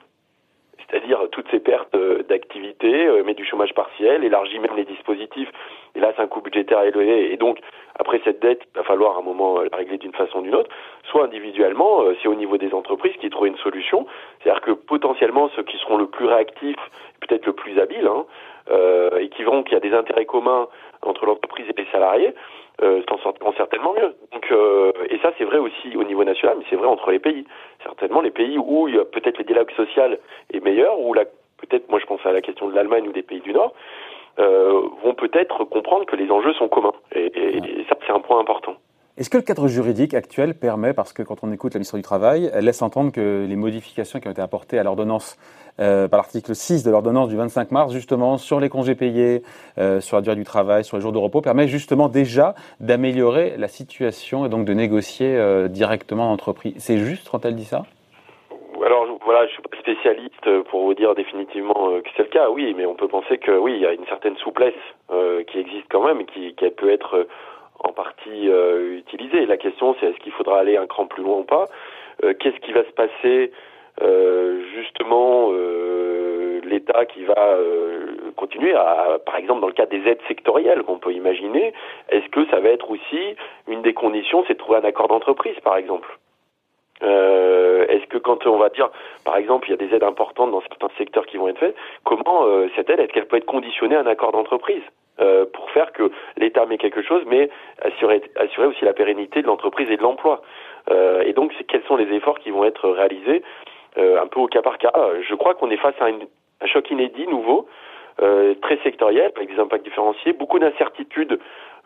c'est-à-dire 0.89 1.19
toutes 1.31 1.49
ces 1.52 1.59
pertes 1.59 1.94
euh, 1.95 2.23
d'activité, 2.23 3.07
euh, 3.07 3.23
met 3.23 3.33
du 3.33 3.45
chômage 3.45 3.73
partiel, 3.73 4.23
élargit 4.23 4.59
même 4.59 4.76
les 4.76 4.85
dispositifs, 4.85 5.49
et 5.95 5.99
là 5.99 6.14
c'est 6.16 6.21
un 6.21 6.28
coût 6.28 6.42
budgétaire 6.42 6.81
élevé, 6.83 7.31
et 7.31 7.37
donc 7.37 7.59
après 7.99 8.21
cette 8.23 8.42
dette, 8.42 8.61
il 8.73 8.77
va 8.77 8.83
falloir 8.83 9.16
à 9.16 9.19
un 9.19 9.23
moment 9.23 9.59
la 9.59 9.75
régler 9.75 9.97
d'une 9.97 10.13
façon 10.13 10.39
ou 10.39 10.42
d'une 10.44 10.56
autre, 10.56 10.69
soit 11.09 11.25
individuellement, 11.25 12.04
c'est 12.21 12.27
au 12.27 12.35
niveau 12.35 12.57
des 12.57 12.73
entreprises 12.73 13.16
qui 13.19 13.30
trouvent 13.30 13.47
une 13.47 13.57
solution, 13.57 14.06
c'est-à-dire 14.39 14.61
que 14.61 14.71
potentiellement 14.71 15.49
ceux 15.56 15.63
qui 15.63 15.77
seront 15.77 15.97
le 15.97 16.07
plus 16.07 16.25
réactifs, 16.25 16.77
peut-être 17.21 17.45
le 17.45 17.54
plus 17.54 17.80
habiles, 17.80 18.07
hein, 18.07 18.25
euh, 18.69 19.19
et 19.19 19.30
qui 19.30 19.44
verront 19.44 19.63
qu'il 19.63 19.73
y 19.73 19.77
a 19.77 19.80
des 19.80 19.94
intérêts 19.94 20.25
communs 20.25 20.68
entre 21.01 21.25
l'entreprise 21.25 21.66
et 21.69 21.81
les 21.81 21.87
salariés, 21.89 22.33
euh, 22.81 23.01
s'en 23.07 23.18
sortiront 23.19 23.54
certainement 23.54 23.94
mieux. 23.94 24.13
Donc, 24.33 24.51
euh, 24.51 24.92
et 25.09 25.18
ça, 25.19 25.31
c'est 25.37 25.45
vrai 25.45 25.57
aussi 25.57 25.95
au 25.95 26.04
niveau 26.04 26.23
national, 26.23 26.57
mais 26.59 26.66
c'est 26.69 26.75
vrai 26.75 26.87
entre 26.87 27.11
les 27.11 27.19
pays. 27.19 27.45
Certainement, 27.83 28.21
les 28.21 28.31
pays 28.31 28.57
où 28.57 28.89
peut-être 29.11 29.37
le 29.37 29.45
dialogue 29.45 29.71
social 29.71 30.19
est 30.54 30.59
meilleur, 30.59 30.99
ou 30.99 31.13
peut-être, 31.13 31.89
moi 31.89 31.99
je 31.99 32.06
pense 32.06 32.25
à 32.25 32.31
la 32.31 32.42
question 32.42 32.68
de 32.68 32.75
l'Allemagne 32.75 33.07
ou 33.07 33.13
des 33.13 33.23
pays 33.23 33.39
du 33.39 33.54
Nord, 33.54 33.73
euh, 34.40 34.82
vont 35.04 35.14
peut-être 35.14 35.64
comprendre 35.66 36.06
que 36.06 36.16
les 36.16 36.30
enjeux 36.30 36.54
sont 36.54 36.68
communs. 36.68 36.94
Et, 37.14 37.26
et, 37.26 37.58
et 37.58 37.86
ça, 37.90 37.96
c'est 38.06 38.14
un 38.14 38.20
point 38.20 38.40
important. 38.40 38.76
Est-ce 39.18 39.32
que 39.32 39.38
le 39.38 39.44
cadre 39.44 39.68
juridique 39.68 40.14
actuel 40.14 40.54
permet, 40.54 40.94
parce 40.94 41.12
que 41.12 41.24
quand 41.24 41.38
on 41.42 41.52
écoute 41.52 41.74
la 41.74 41.80
ministre 41.80 41.96
du 41.96 42.04
Travail, 42.04 42.52
elle 42.54 42.66
laisse 42.66 42.84
entendre 42.84 43.12
que 43.12 43.48
les 43.50 43.56
modifications 43.56 44.20
qui 44.20 44.28
ont 44.28 44.32
été 44.32 44.44
apportées 44.44 44.78
à 44.78 44.84
l'ordonnance, 44.84 45.40
euh, 45.80 46.08
par 46.08 46.20
l'article 46.20 46.54
6 46.54 46.84
de 46.84 46.92
l'ordonnance 46.92 47.28
du 47.28 47.36
25 47.36 47.72
mars, 47.72 47.92
justement, 47.92 48.38
sur 48.38 48.60
les 48.60 48.70
congés 48.70 48.94
payés, 48.94 49.42
euh, 49.80 50.02
sur 50.02 50.18
la 50.18 50.22
durée 50.22 50.36
du 50.36 50.44
travail, 50.44 50.84
sur 50.84 50.98
les 50.98 51.02
jours 51.02 51.14
de 51.14 51.18
repos, 51.18 51.42
permet 51.42 51.68
justement 51.68 52.10
déjà 52.10 52.54
d'améliorer 52.80 53.56
la 53.58 53.68
situation 53.68 54.46
et 54.46 54.50
donc 54.50 54.66
de 54.66 54.74
négocier 54.76 55.36
euh, 55.36 55.68
directement 55.68 56.30
en 56.30 56.34
entreprise. 56.34 56.76
C'est 56.78 57.00
juste 57.00 57.28
quand 57.28 57.44
elle 57.44 57.56
dit 57.56 57.66
ça 57.66 57.86
alors 58.86 59.08
voilà, 59.26 59.46
je 59.48 59.54
suis 59.54 59.62
pas 59.64 59.70
spécialiste 59.88 60.64
pour 60.70 60.84
vous 60.84 60.94
dire 60.94 61.16
définitivement 61.16 62.00
que 62.02 62.10
c'est 62.16 62.24
le 62.24 62.30
cas, 62.30 62.50
oui, 62.50 62.74
mais 62.76 62.86
on 62.86 62.96
peut 62.96 63.08
penser 63.08 63.38
que 63.38 63.52
oui, 63.52 63.74
il 63.76 63.82
y 63.82 63.86
a 63.86 63.94
une 63.94 64.06
certaine 64.08 64.36
souplesse 64.38 64.74
qui 65.48 65.60
existe 65.60 65.86
quand 65.90 66.06
même 66.06 66.20
et 66.22 66.26
qui, 66.26 66.54
qui 66.56 66.70
peut 66.72 66.90
être 66.90 67.26
en 67.80 67.94
partie 67.94 68.50
euh, 68.50 68.98
utilisé. 68.98 69.46
La 69.46 69.58
question, 69.58 69.96
c'est 70.00 70.08
est-ce 70.08 70.20
qu'il 70.20 70.32
faudra 70.32 70.60
aller 70.60 70.78
un 70.78 70.88
cran 70.88 71.06
plus 71.06 71.24
loin 71.24 71.38
ou 71.38 71.44
pas? 71.44 71.68
Euh, 72.24 72.34
Qu'est-ce 72.34 72.60
qui 72.60 72.72
va 72.72 72.84
se 72.84 72.92
passer 72.92 73.52
euh, 74.02 74.62
justement 74.76 75.52
l'État 76.64 77.06
qui 77.06 77.24
va 77.24 77.58
continuer 78.36 78.74
à, 78.76 79.20
par 79.26 79.38
exemple, 79.38 79.62
dans 79.62 79.68
le 79.68 79.74
cadre 79.74 79.92
des 79.92 80.06
aides 80.06 80.20
sectorielles 80.28 80.84
qu'on 80.84 81.00
peut 81.00 81.14
imaginer, 81.14 81.74
est-ce 82.10 82.28
que 82.28 82.46
ça 82.48 82.60
va 82.60 82.70
être 82.70 82.92
aussi 82.92 83.36
une 83.70 83.82
des 83.84 83.94
conditions, 83.94 84.44
c'est 84.48 84.54
de 84.54 84.60
trouver 84.60 84.80
un 84.80 84.84
accord 84.84 85.08
d'entreprise, 85.08 85.58
par 85.64 85.78
exemple? 85.78 86.10
Euh, 87.04 87.85
Est-ce 87.87 88.06
que 88.07 88.18
quand 88.18 88.45
on 88.47 88.57
va 88.57 88.69
dire, 88.69 88.89
par 89.23 89.37
exemple, 89.37 89.68
il 89.68 89.71
y 89.71 89.73
a 89.73 89.77
des 89.77 89.94
aides 89.95 90.04
importantes 90.04 90.51
dans 90.51 90.61
certains 90.61 90.89
secteurs 90.97 91.25
qui 91.25 91.37
vont 91.37 91.47
être 91.47 91.59
faites, 91.59 91.75
comment 92.04 92.45
euh, 92.45 92.68
cette 92.75 92.89
aide, 92.89 92.99
est-ce 92.99 93.13
qu'elle 93.13 93.27
peut 93.27 93.37
être 93.37 93.45
conditionnée 93.45 93.95
à 93.95 94.01
un 94.01 94.07
accord 94.07 94.31
d'entreprise 94.31 94.83
euh, 95.19 95.45
pour 95.51 95.69
faire 95.71 95.92
que 95.94 96.11
l'État 96.37 96.66
met 96.66 96.77
quelque 96.77 97.01
chose, 97.01 97.23
mais 97.27 97.49
assurer, 97.81 98.21
assurer 98.35 98.68
aussi 98.68 98.85
la 98.85 98.94
pérennité 98.94 99.42
de 99.42 99.47
l'entreprise 99.47 99.89
et 99.89 99.97
de 99.97 100.04
l'emploi? 100.04 100.42
Euh, 100.89 101.21
Et 101.21 101.33
donc, 101.33 101.54
quels 101.68 101.83
sont 101.83 101.97
les 101.97 102.11
efforts 102.16 102.39
qui 102.39 102.51
vont 102.51 102.63
être 102.63 102.89
réalisés 102.89 103.44
euh, 103.97 104.21
un 104.21 104.27
peu 104.27 104.39
au 104.39 104.47
cas 104.47 104.61
par 104.61 104.77
cas? 104.77 104.94
Je 105.27 105.35
crois 105.35 105.54
qu'on 105.56 105.69
est 105.69 105.77
face 105.77 105.95
à 105.99 106.06
un 106.06 106.68
choc 106.68 106.89
inédit, 106.89 107.27
nouveau, 107.27 107.68
très 108.63 108.77
sectoriel, 108.83 109.31
avec 109.35 109.54
des 109.54 109.59
impacts 109.59 109.83
différenciés, 109.83 110.33
beaucoup 110.33 110.57
d'incertitudes 110.57 111.33
euh, 111.33 111.37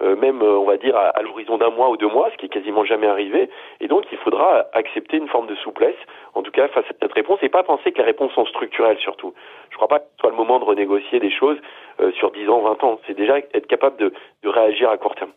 même 0.01 0.41
euh, 0.41 0.57
on 0.57 0.65
va 0.65 0.77
dire 0.77 0.95
à, 0.95 1.21
l'horizon 1.21 1.57
d'un 1.57 1.69
mois 1.69 1.89
ou 1.89 1.97
deux 1.97 2.07
mois, 2.07 2.29
ce 2.31 2.37
qui 2.37 2.47
est 2.47 2.49
quasiment 2.49 2.83
jamais 2.85 3.07
arrivé. 3.07 3.49
Et 3.79 3.87
donc 3.87 4.05
il 4.11 4.17
faudra 4.17 4.65
accepter 4.73 5.17
une 5.17 5.27
forme 5.27 5.47
de 5.47 5.55
souplesse, 5.55 5.95
en 6.33 6.41
tout 6.41 6.51
cas 6.51 6.67
face 6.69 6.85
à 6.89 6.93
cette 6.99 7.13
réponse, 7.13 7.39
et 7.41 7.49
pas 7.49 7.63
penser 7.63 7.91
que 7.91 7.97
les 7.97 8.03
réponses 8.03 8.31
sont 8.33 8.45
structurelles 8.45 8.97
surtout. 8.97 9.33
Je 9.69 9.75
ne 9.75 9.77
crois 9.77 9.87
pas 9.87 9.99
que 9.99 10.05
ce 10.15 10.21
soit 10.21 10.29
le 10.31 10.35
moment 10.35 10.59
de 10.59 10.65
renégocier 10.65 11.19
des 11.19 11.31
choses 11.31 11.57
euh, 11.99 12.11
sur 12.13 12.31
10 12.31 12.49
ans, 12.49 12.61
20 12.61 12.83
ans. 12.83 12.99
C'est 13.05 13.15
déjà 13.15 13.37
être 13.37 13.67
capable 13.67 13.97
de 13.97 14.11
réagir 14.49 14.89
à 14.89 14.97
court 14.97 15.15
terme. 15.15 15.31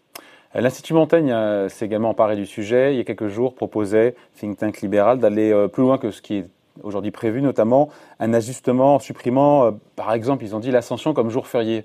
L'Institut 0.54 0.94
Montaigne 0.94 1.34
s'est 1.68 1.84
également 1.84 2.10
emparé 2.10 2.36
du 2.36 2.46
sujet. 2.46 2.94
Il 2.94 2.98
y 2.98 3.00
a 3.00 3.04
quelques 3.04 3.26
jours, 3.26 3.56
proposait, 3.56 4.14
think 4.38 4.56
tank 4.56 4.80
libéral, 4.82 5.18
d'aller 5.18 5.52
plus 5.72 5.82
loin 5.82 5.98
que 5.98 6.12
ce 6.12 6.22
qui 6.22 6.38
est 6.38 6.44
aujourd'hui 6.84 7.10
prévu, 7.10 7.42
notamment 7.42 7.88
un 8.20 8.32
ajustement 8.32 8.94
en 8.94 8.98
supprimant, 9.00 9.72
par 9.96 10.12
exemple, 10.12 10.44
ils 10.44 10.54
ont 10.54 10.60
dit 10.60 10.70
l'ascension 10.70 11.12
comme 11.12 11.28
jour 11.28 11.48
férié. 11.48 11.84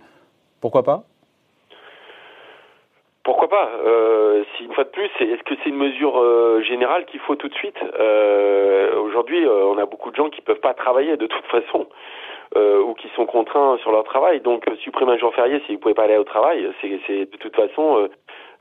Pourquoi 0.62 0.84
pas? 0.84 1.04
Pourquoi 3.30 3.48
pas 3.48 3.70
euh, 3.86 4.44
si 4.58 4.64
Une 4.64 4.74
fois 4.74 4.86
de 4.86 4.90
plus, 4.90 5.06
est-ce 5.20 5.44
que 5.44 5.54
c'est 5.62 5.70
une 5.70 5.78
mesure 5.78 6.20
euh, 6.20 6.64
générale 6.64 7.06
qu'il 7.06 7.20
faut 7.20 7.36
tout 7.36 7.48
de 7.48 7.54
suite? 7.54 7.78
Euh, 8.00 9.00
Aujourd'hui, 9.02 9.46
euh, 9.46 9.66
on 9.66 9.78
a 9.78 9.86
beaucoup 9.86 10.10
de 10.10 10.16
gens 10.16 10.32
qui 10.32 10.42
peuvent 10.42 10.60
pas 10.60 10.74
travailler 10.74 11.16
de 11.16 11.28
toute 11.28 11.46
façon. 11.56 11.86
ou 12.56 12.96
qui 12.96 13.08
sont 13.16 13.28
contraints 13.28 13.78
sur 13.84 13.92
leur 13.92 14.04
travail. 14.04 14.40
Donc, 14.40 14.66
supprimer 14.80 15.12
un 15.12 15.18
jour 15.20 15.32
férié 15.36 15.62
si 15.68 15.74
vous 15.74 15.80
pouvez 15.80 15.94
pas 15.94 16.06
aller 16.06 16.18
au 16.18 16.24
travail, 16.24 16.68
c'est 16.82 16.90
de 17.32 17.38
toute 17.38 17.56
façon 17.56 18.10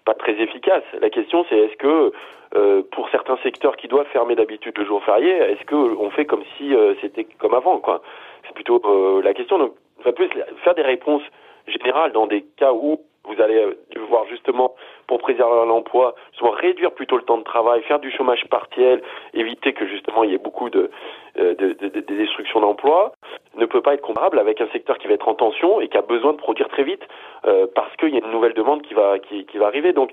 pas 0.04 0.12
très 0.12 0.32
efficace. 0.32 0.84
La 1.00 1.08
question, 1.08 1.46
c'est 1.48 1.56
est-ce 1.56 1.76
que 1.78 2.12
pour 2.90 3.08
certains 3.08 3.38
secteurs 3.38 3.74
qui 3.78 3.88
doivent 3.88 4.12
fermer 4.12 4.34
d'habitude 4.34 4.76
le 4.76 4.84
jour 4.84 5.02
férié, 5.02 5.30
est-ce 5.30 5.64
que 5.64 5.76
on 5.76 6.10
fait 6.10 6.26
comme 6.26 6.44
si 6.58 6.74
c'était 7.00 7.24
comme 7.38 7.54
avant, 7.54 7.78
quoi? 7.78 8.02
C'est 8.46 8.54
plutôt 8.54 8.82
la 9.22 9.32
question. 9.32 9.58
Donc, 9.58 9.72
de 10.04 10.10
plus, 10.10 10.28
faire 10.62 10.74
des 10.74 10.82
réponses 10.82 11.24
générales 11.66 12.12
dans 12.12 12.26
des 12.26 12.42
cas 12.58 12.72
où 12.74 13.00
vous 13.28 13.40
allez 13.42 13.56
euh, 13.56 13.74
voir 14.08 14.26
justement 14.26 14.74
pour 15.06 15.18
préserver 15.18 15.66
l'emploi, 15.66 16.14
soit 16.32 16.54
réduire 16.54 16.92
plutôt 16.92 17.16
le 17.16 17.22
temps 17.22 17.38
de 17.38 17.44
travail, 17.44 17.82
faire 17.82 17.98
du 17.98 18.10
chômage 18.10 18.44
partiel, 18.50 19.02
éviter 19.34 19.72
que 19.72 19.86
justement 19.86 20.24
il 20.24 20.30
y 20.30 20.34
ait 20.34 20.38
beaucoup 20.38 20.70
de, 20.70 20.90
euh, 21.38 21.54
de, 21.54 21.72
de, 21.74 21.88
de 21.88 22.00
destruction 22.00 22.60
d'emplois, 22.60 23.12
ne 23.56 23.66
peut 23.66 23.80
pas 23.80 23.94
être 23.94 24.02
comparable 24.02 24.38
avec 24.38 24.60
un 24.60 24.68
secteur 24.68 24.98
qui 24.98 25.08
va 25.08 25.14
être 25.14 25.28
en 25.28 25.34
tension 25.34 25.80
et 25.80 25.88
qui 25.88 25.96
a 25.96 26.02
besoin 26.02 26.32
de 26.32 26.38
produire 26.38 26.68
très 26.68 26.84
vite 26.84 27.02
euh, 27.46 27.66
parce 27.74 27.94
qu'il 27.96 28.10
y 28.10 28.16
a 28.16 28.24
une 28.24 28.32
nouvelle 28.32 28.54
demande 28.54 28.82
qui 28.82 28.94
va 28.94 29.18
qui, 29.18 29.44
qui 29.46 29.58
va 29.58 29.66
arriver. 29.66 29.92
Donc 29.92 30.10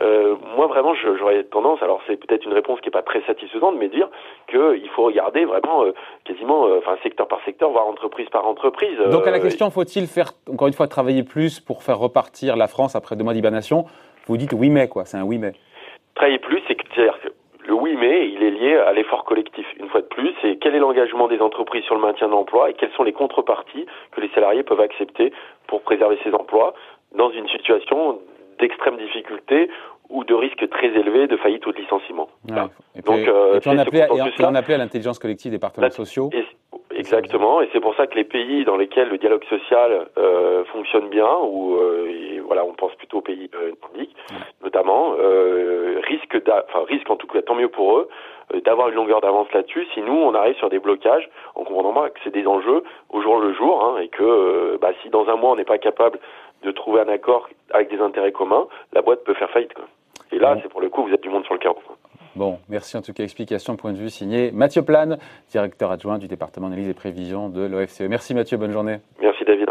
euh, 0.00 0.36
moi 0.56 0.66
vraiment 0.66 0.94
j'aurais 0.94 1.44
tendance, 1.44 1.82
alors 1.82 2.00
c'est 2.06 2.16
peut-être 2.16 2.44
une 2.44 2.52
réponse 2.52 2.80
qui 2.80 2.88
n'est 2.88 2.92
pas 2.92 3.02
très 3.02 3.22
satisfaisante, 3.22 3.76
mais 3.78 3.88
dire 3.88 4.08
qu'il 4.48 4.88
faut 4.94 5.04
regarder 5.04 5.44
vraiment 5.44 5.84
euh, 5.84 5.92
quasiment, 6.24 6.66
euh, 6.66 6.78
enfin 6.78 6.96
secteur 7.02 7.26
par 7.28 7.42
secteur, 7.44 7.70
voire 7.70 7.86
entreprise 7.86 8.28
par 8.28 8.46
entreprise. 8.46 8.98
Donc 9.10 9.26
à 9.26 9.30
la 9.30 9.40
question, 9.40 9.70
faut-il 9.70 10.06
faire 10.06 10.32
encore 10.50 10.68
une 10.68 10.74
fois 10.74 10.86
travailler 10.86 11.22
plus 11.22 11.60
pour 11.60 11.82
faire 11.82 11.98
repartir 11.98 12.56
la 12.56 12.66
France 12.66 12.94
après 12.94 13.16
deux 13.16 13.24
mois 13.24 13.34
d'hibernation 13.34 13.86
Vous 14.26 14.36
dites 14.36 14.52
oui 14.52 14.68
mais 14.68 14.88
quoi, 14.88 15.04
c'est 15.04 15.16
un 15.16 15.24
oui 15.24 15.38
mais. 15.38 15.52
Travailler 16.14 16.38
plus, 16.38 16.62
c'est 16.66 16.74
que 16.74 16.82
le 17.66 17.74
oui 17.74 17.96
mais 17.98 18.28
il 18.28 18.42
est 18.42 18.50
lié 18.50 18.76
à 18.76 18.92
l'effort 18.92 19.24
collectif. 19.24 19.66
Une 19.80 19.88
fois 19.88 20.00
de 20.02 20.06
plus, 20.06 20.32
c'est 20.42 20.56
quel 20.56 20.74
est 20.74 20.78
l'engagement 20.78 21.26
des 21.26 21.40
entreprises 21.40 21.84
sur 21.84 21.94
le 21.94 22.00
maintien 22.00 22.26
de 22.26 22.32
l'emploi 22.32 22.70
et 22.70 22.74
quelles 22.74 22.92
sont 22.92 23.02
les 23.02 23.12
contreparties 23.12 23.86
que 24.12 24.20
les 24.20 24.28
salariés 24.34 24.62
peuvent 24.62 24.80
accepter 24.80 25.32
pour 25.66 25.80
préserver 25.82 26.18
ces 26.22 26.32
emplois 26.32 26.74
dans 27.14 27.30
une 27.30 27.48
situation 27.48 28.20
d'extrême 28.58 28.96
difficulté 28.96 29.70
ou 30.08 30.24
de 30.24 30.34
risque 30.34 30.68
très 30.70 30.88
élevé 30.88 31.26
de 31.26 31.36
faillite 31.36 31.66
ou 31.66 31.72
de 31.72 31.78
licenciement. 31.78 32.28
Et 32.48 33.02
puis, 33.02 33.02
Donc, 33.04 33.26
euh, 33.26 33.60
on, 33.66 33.78
appelait, 33.78 34.06
on 34.10 34.54
appelait 34.54 34.74
à 34.74 34.78
l'intelligence 34.78 35.18
collective 35.18 35.50
des 35.50 35.58
partenaires 35.58 35.92
sociaux. 35.92 36.30
exactement, 36.94 37.60
et 37.60 37.68
c'est 37.72 37.80
pour 37.80 37.94
ça 37.96 38.06
que 38.06 38.14
les 38.14 38.24
pays 38.24 38.64
dans 38.64 38.76
lesquels 38.76 39.08
le 39.08 39.18
dialogue 39.18 39.44
social 39.44 40.06
euh, 40.16 40.64
fonctionne 40.66 41.08
bien, 41.08 41.28
ou 41.42 41.74
euh, 41.74 42.06
voilà, 42.46 42.64
on 42.64 42.72
pense 42.72 42.94
plutôt 42.94 43.18
aux 43.18 43.22
pays 43.22 43.50
euh, 43.54 43.72
nordiques, 43.82 44.16
notamment, 44.62 45.14
euh, 45.18 46.00
risquent, 46.06 46.40
enfin 46.68 46.84
en 47.08 47.16
tout 47.16 47.26
cas, 47.26 47.42
tant 47.42 47.54
mieux 47.54 47.68
pour 47.68 47.98
eux, 47.98 48.08
euh, 48.54 48.60
d'avoir 48.60 48.88
une 48.88 48.94
longueur 48.94 49.20
d'avance 49.20 49.48
là-dessus. 49.52 49.86
Si 49.94 50.00
nous, 50.00 50.12
on 50.12 50.34
arrive 50.34 50.56
sur 50.56 50.70
des 50.70 50.78
blocages, 50.78 51.28
en 51.54 51.64
comprenant 51.64 52.08
que 52.08 52.18
c'est 52.24 52.32
des 52.32 52.46
enjeux 52.46 52.82
au 53.10 53.20
jour 53.20 53.38
le 53.38 53.52
jour, 53.54 53.84
hein, 53.84 54.00
et 54.00 54.08
que 54.08 54.78
bah, 54.80 54.92
si 55.02 55.10
dans 55.10 55.28
un 55.28 55.36
mois 55.36 55.52
on 55.52 55.56
n'est 55.56 55.64
pas 55.64 55.78
capable 55.78 56.18
de 56.62 56.70
trouver 56.70 57.00
un 57.00 57.08
accord 57.08 57.48
avec 57.72 57.90
des 57.90 57.98
intérêts 57.98 58.32
communs, 58.32 58.66
la 58.92 59.02
boîte 59.02 59.24
peut 59.24 59.34
faire 59.34 59.50
faillite. 59.50 59.74
Quoi. 59.74 59.84
Et 60.32 60.38
là, 60.38 60.56
c'est 60.62 60.68
pour 60.68 60.80
le 60.80 60.88
coup, 60.88 61.04
vous 61.04 61.12
êtes 61.12 61.22
du 61.22 61.28
monde 61.28 61.44
sur 61.44 61.54
le 61.54 61.60
carreau. 61.60 61.80
Bon, 62.34 62.58
merci 62.68 62.96
en 62.96 63.02
tout 63.02 63.12
cas. 63.12 63.22
Explication, 63.22 63.76
point 63.76 63.92
de 63.92 63.98
vue 63.98 64.10
signé 64.10 64.50
Mathieu 64.52 64.82
Plane, 64.82 65.18
directeur 65.48 65.90
adjoint 65.90 66.18
du 66.18 66.28
département 66.28 66.68
d'analyse 66.68 66.90
et 66.90 66.94
prévision 66.94 67.48
de 67.48 67.64
l'OFCE. 67.64 68.02
Merci 68.02 68.34
Mathieu, 68.34 68.58
bonne 68.58 68.72
journée. 68.72 68.98
Merci 69.20 69.44
David. 69.44 69.68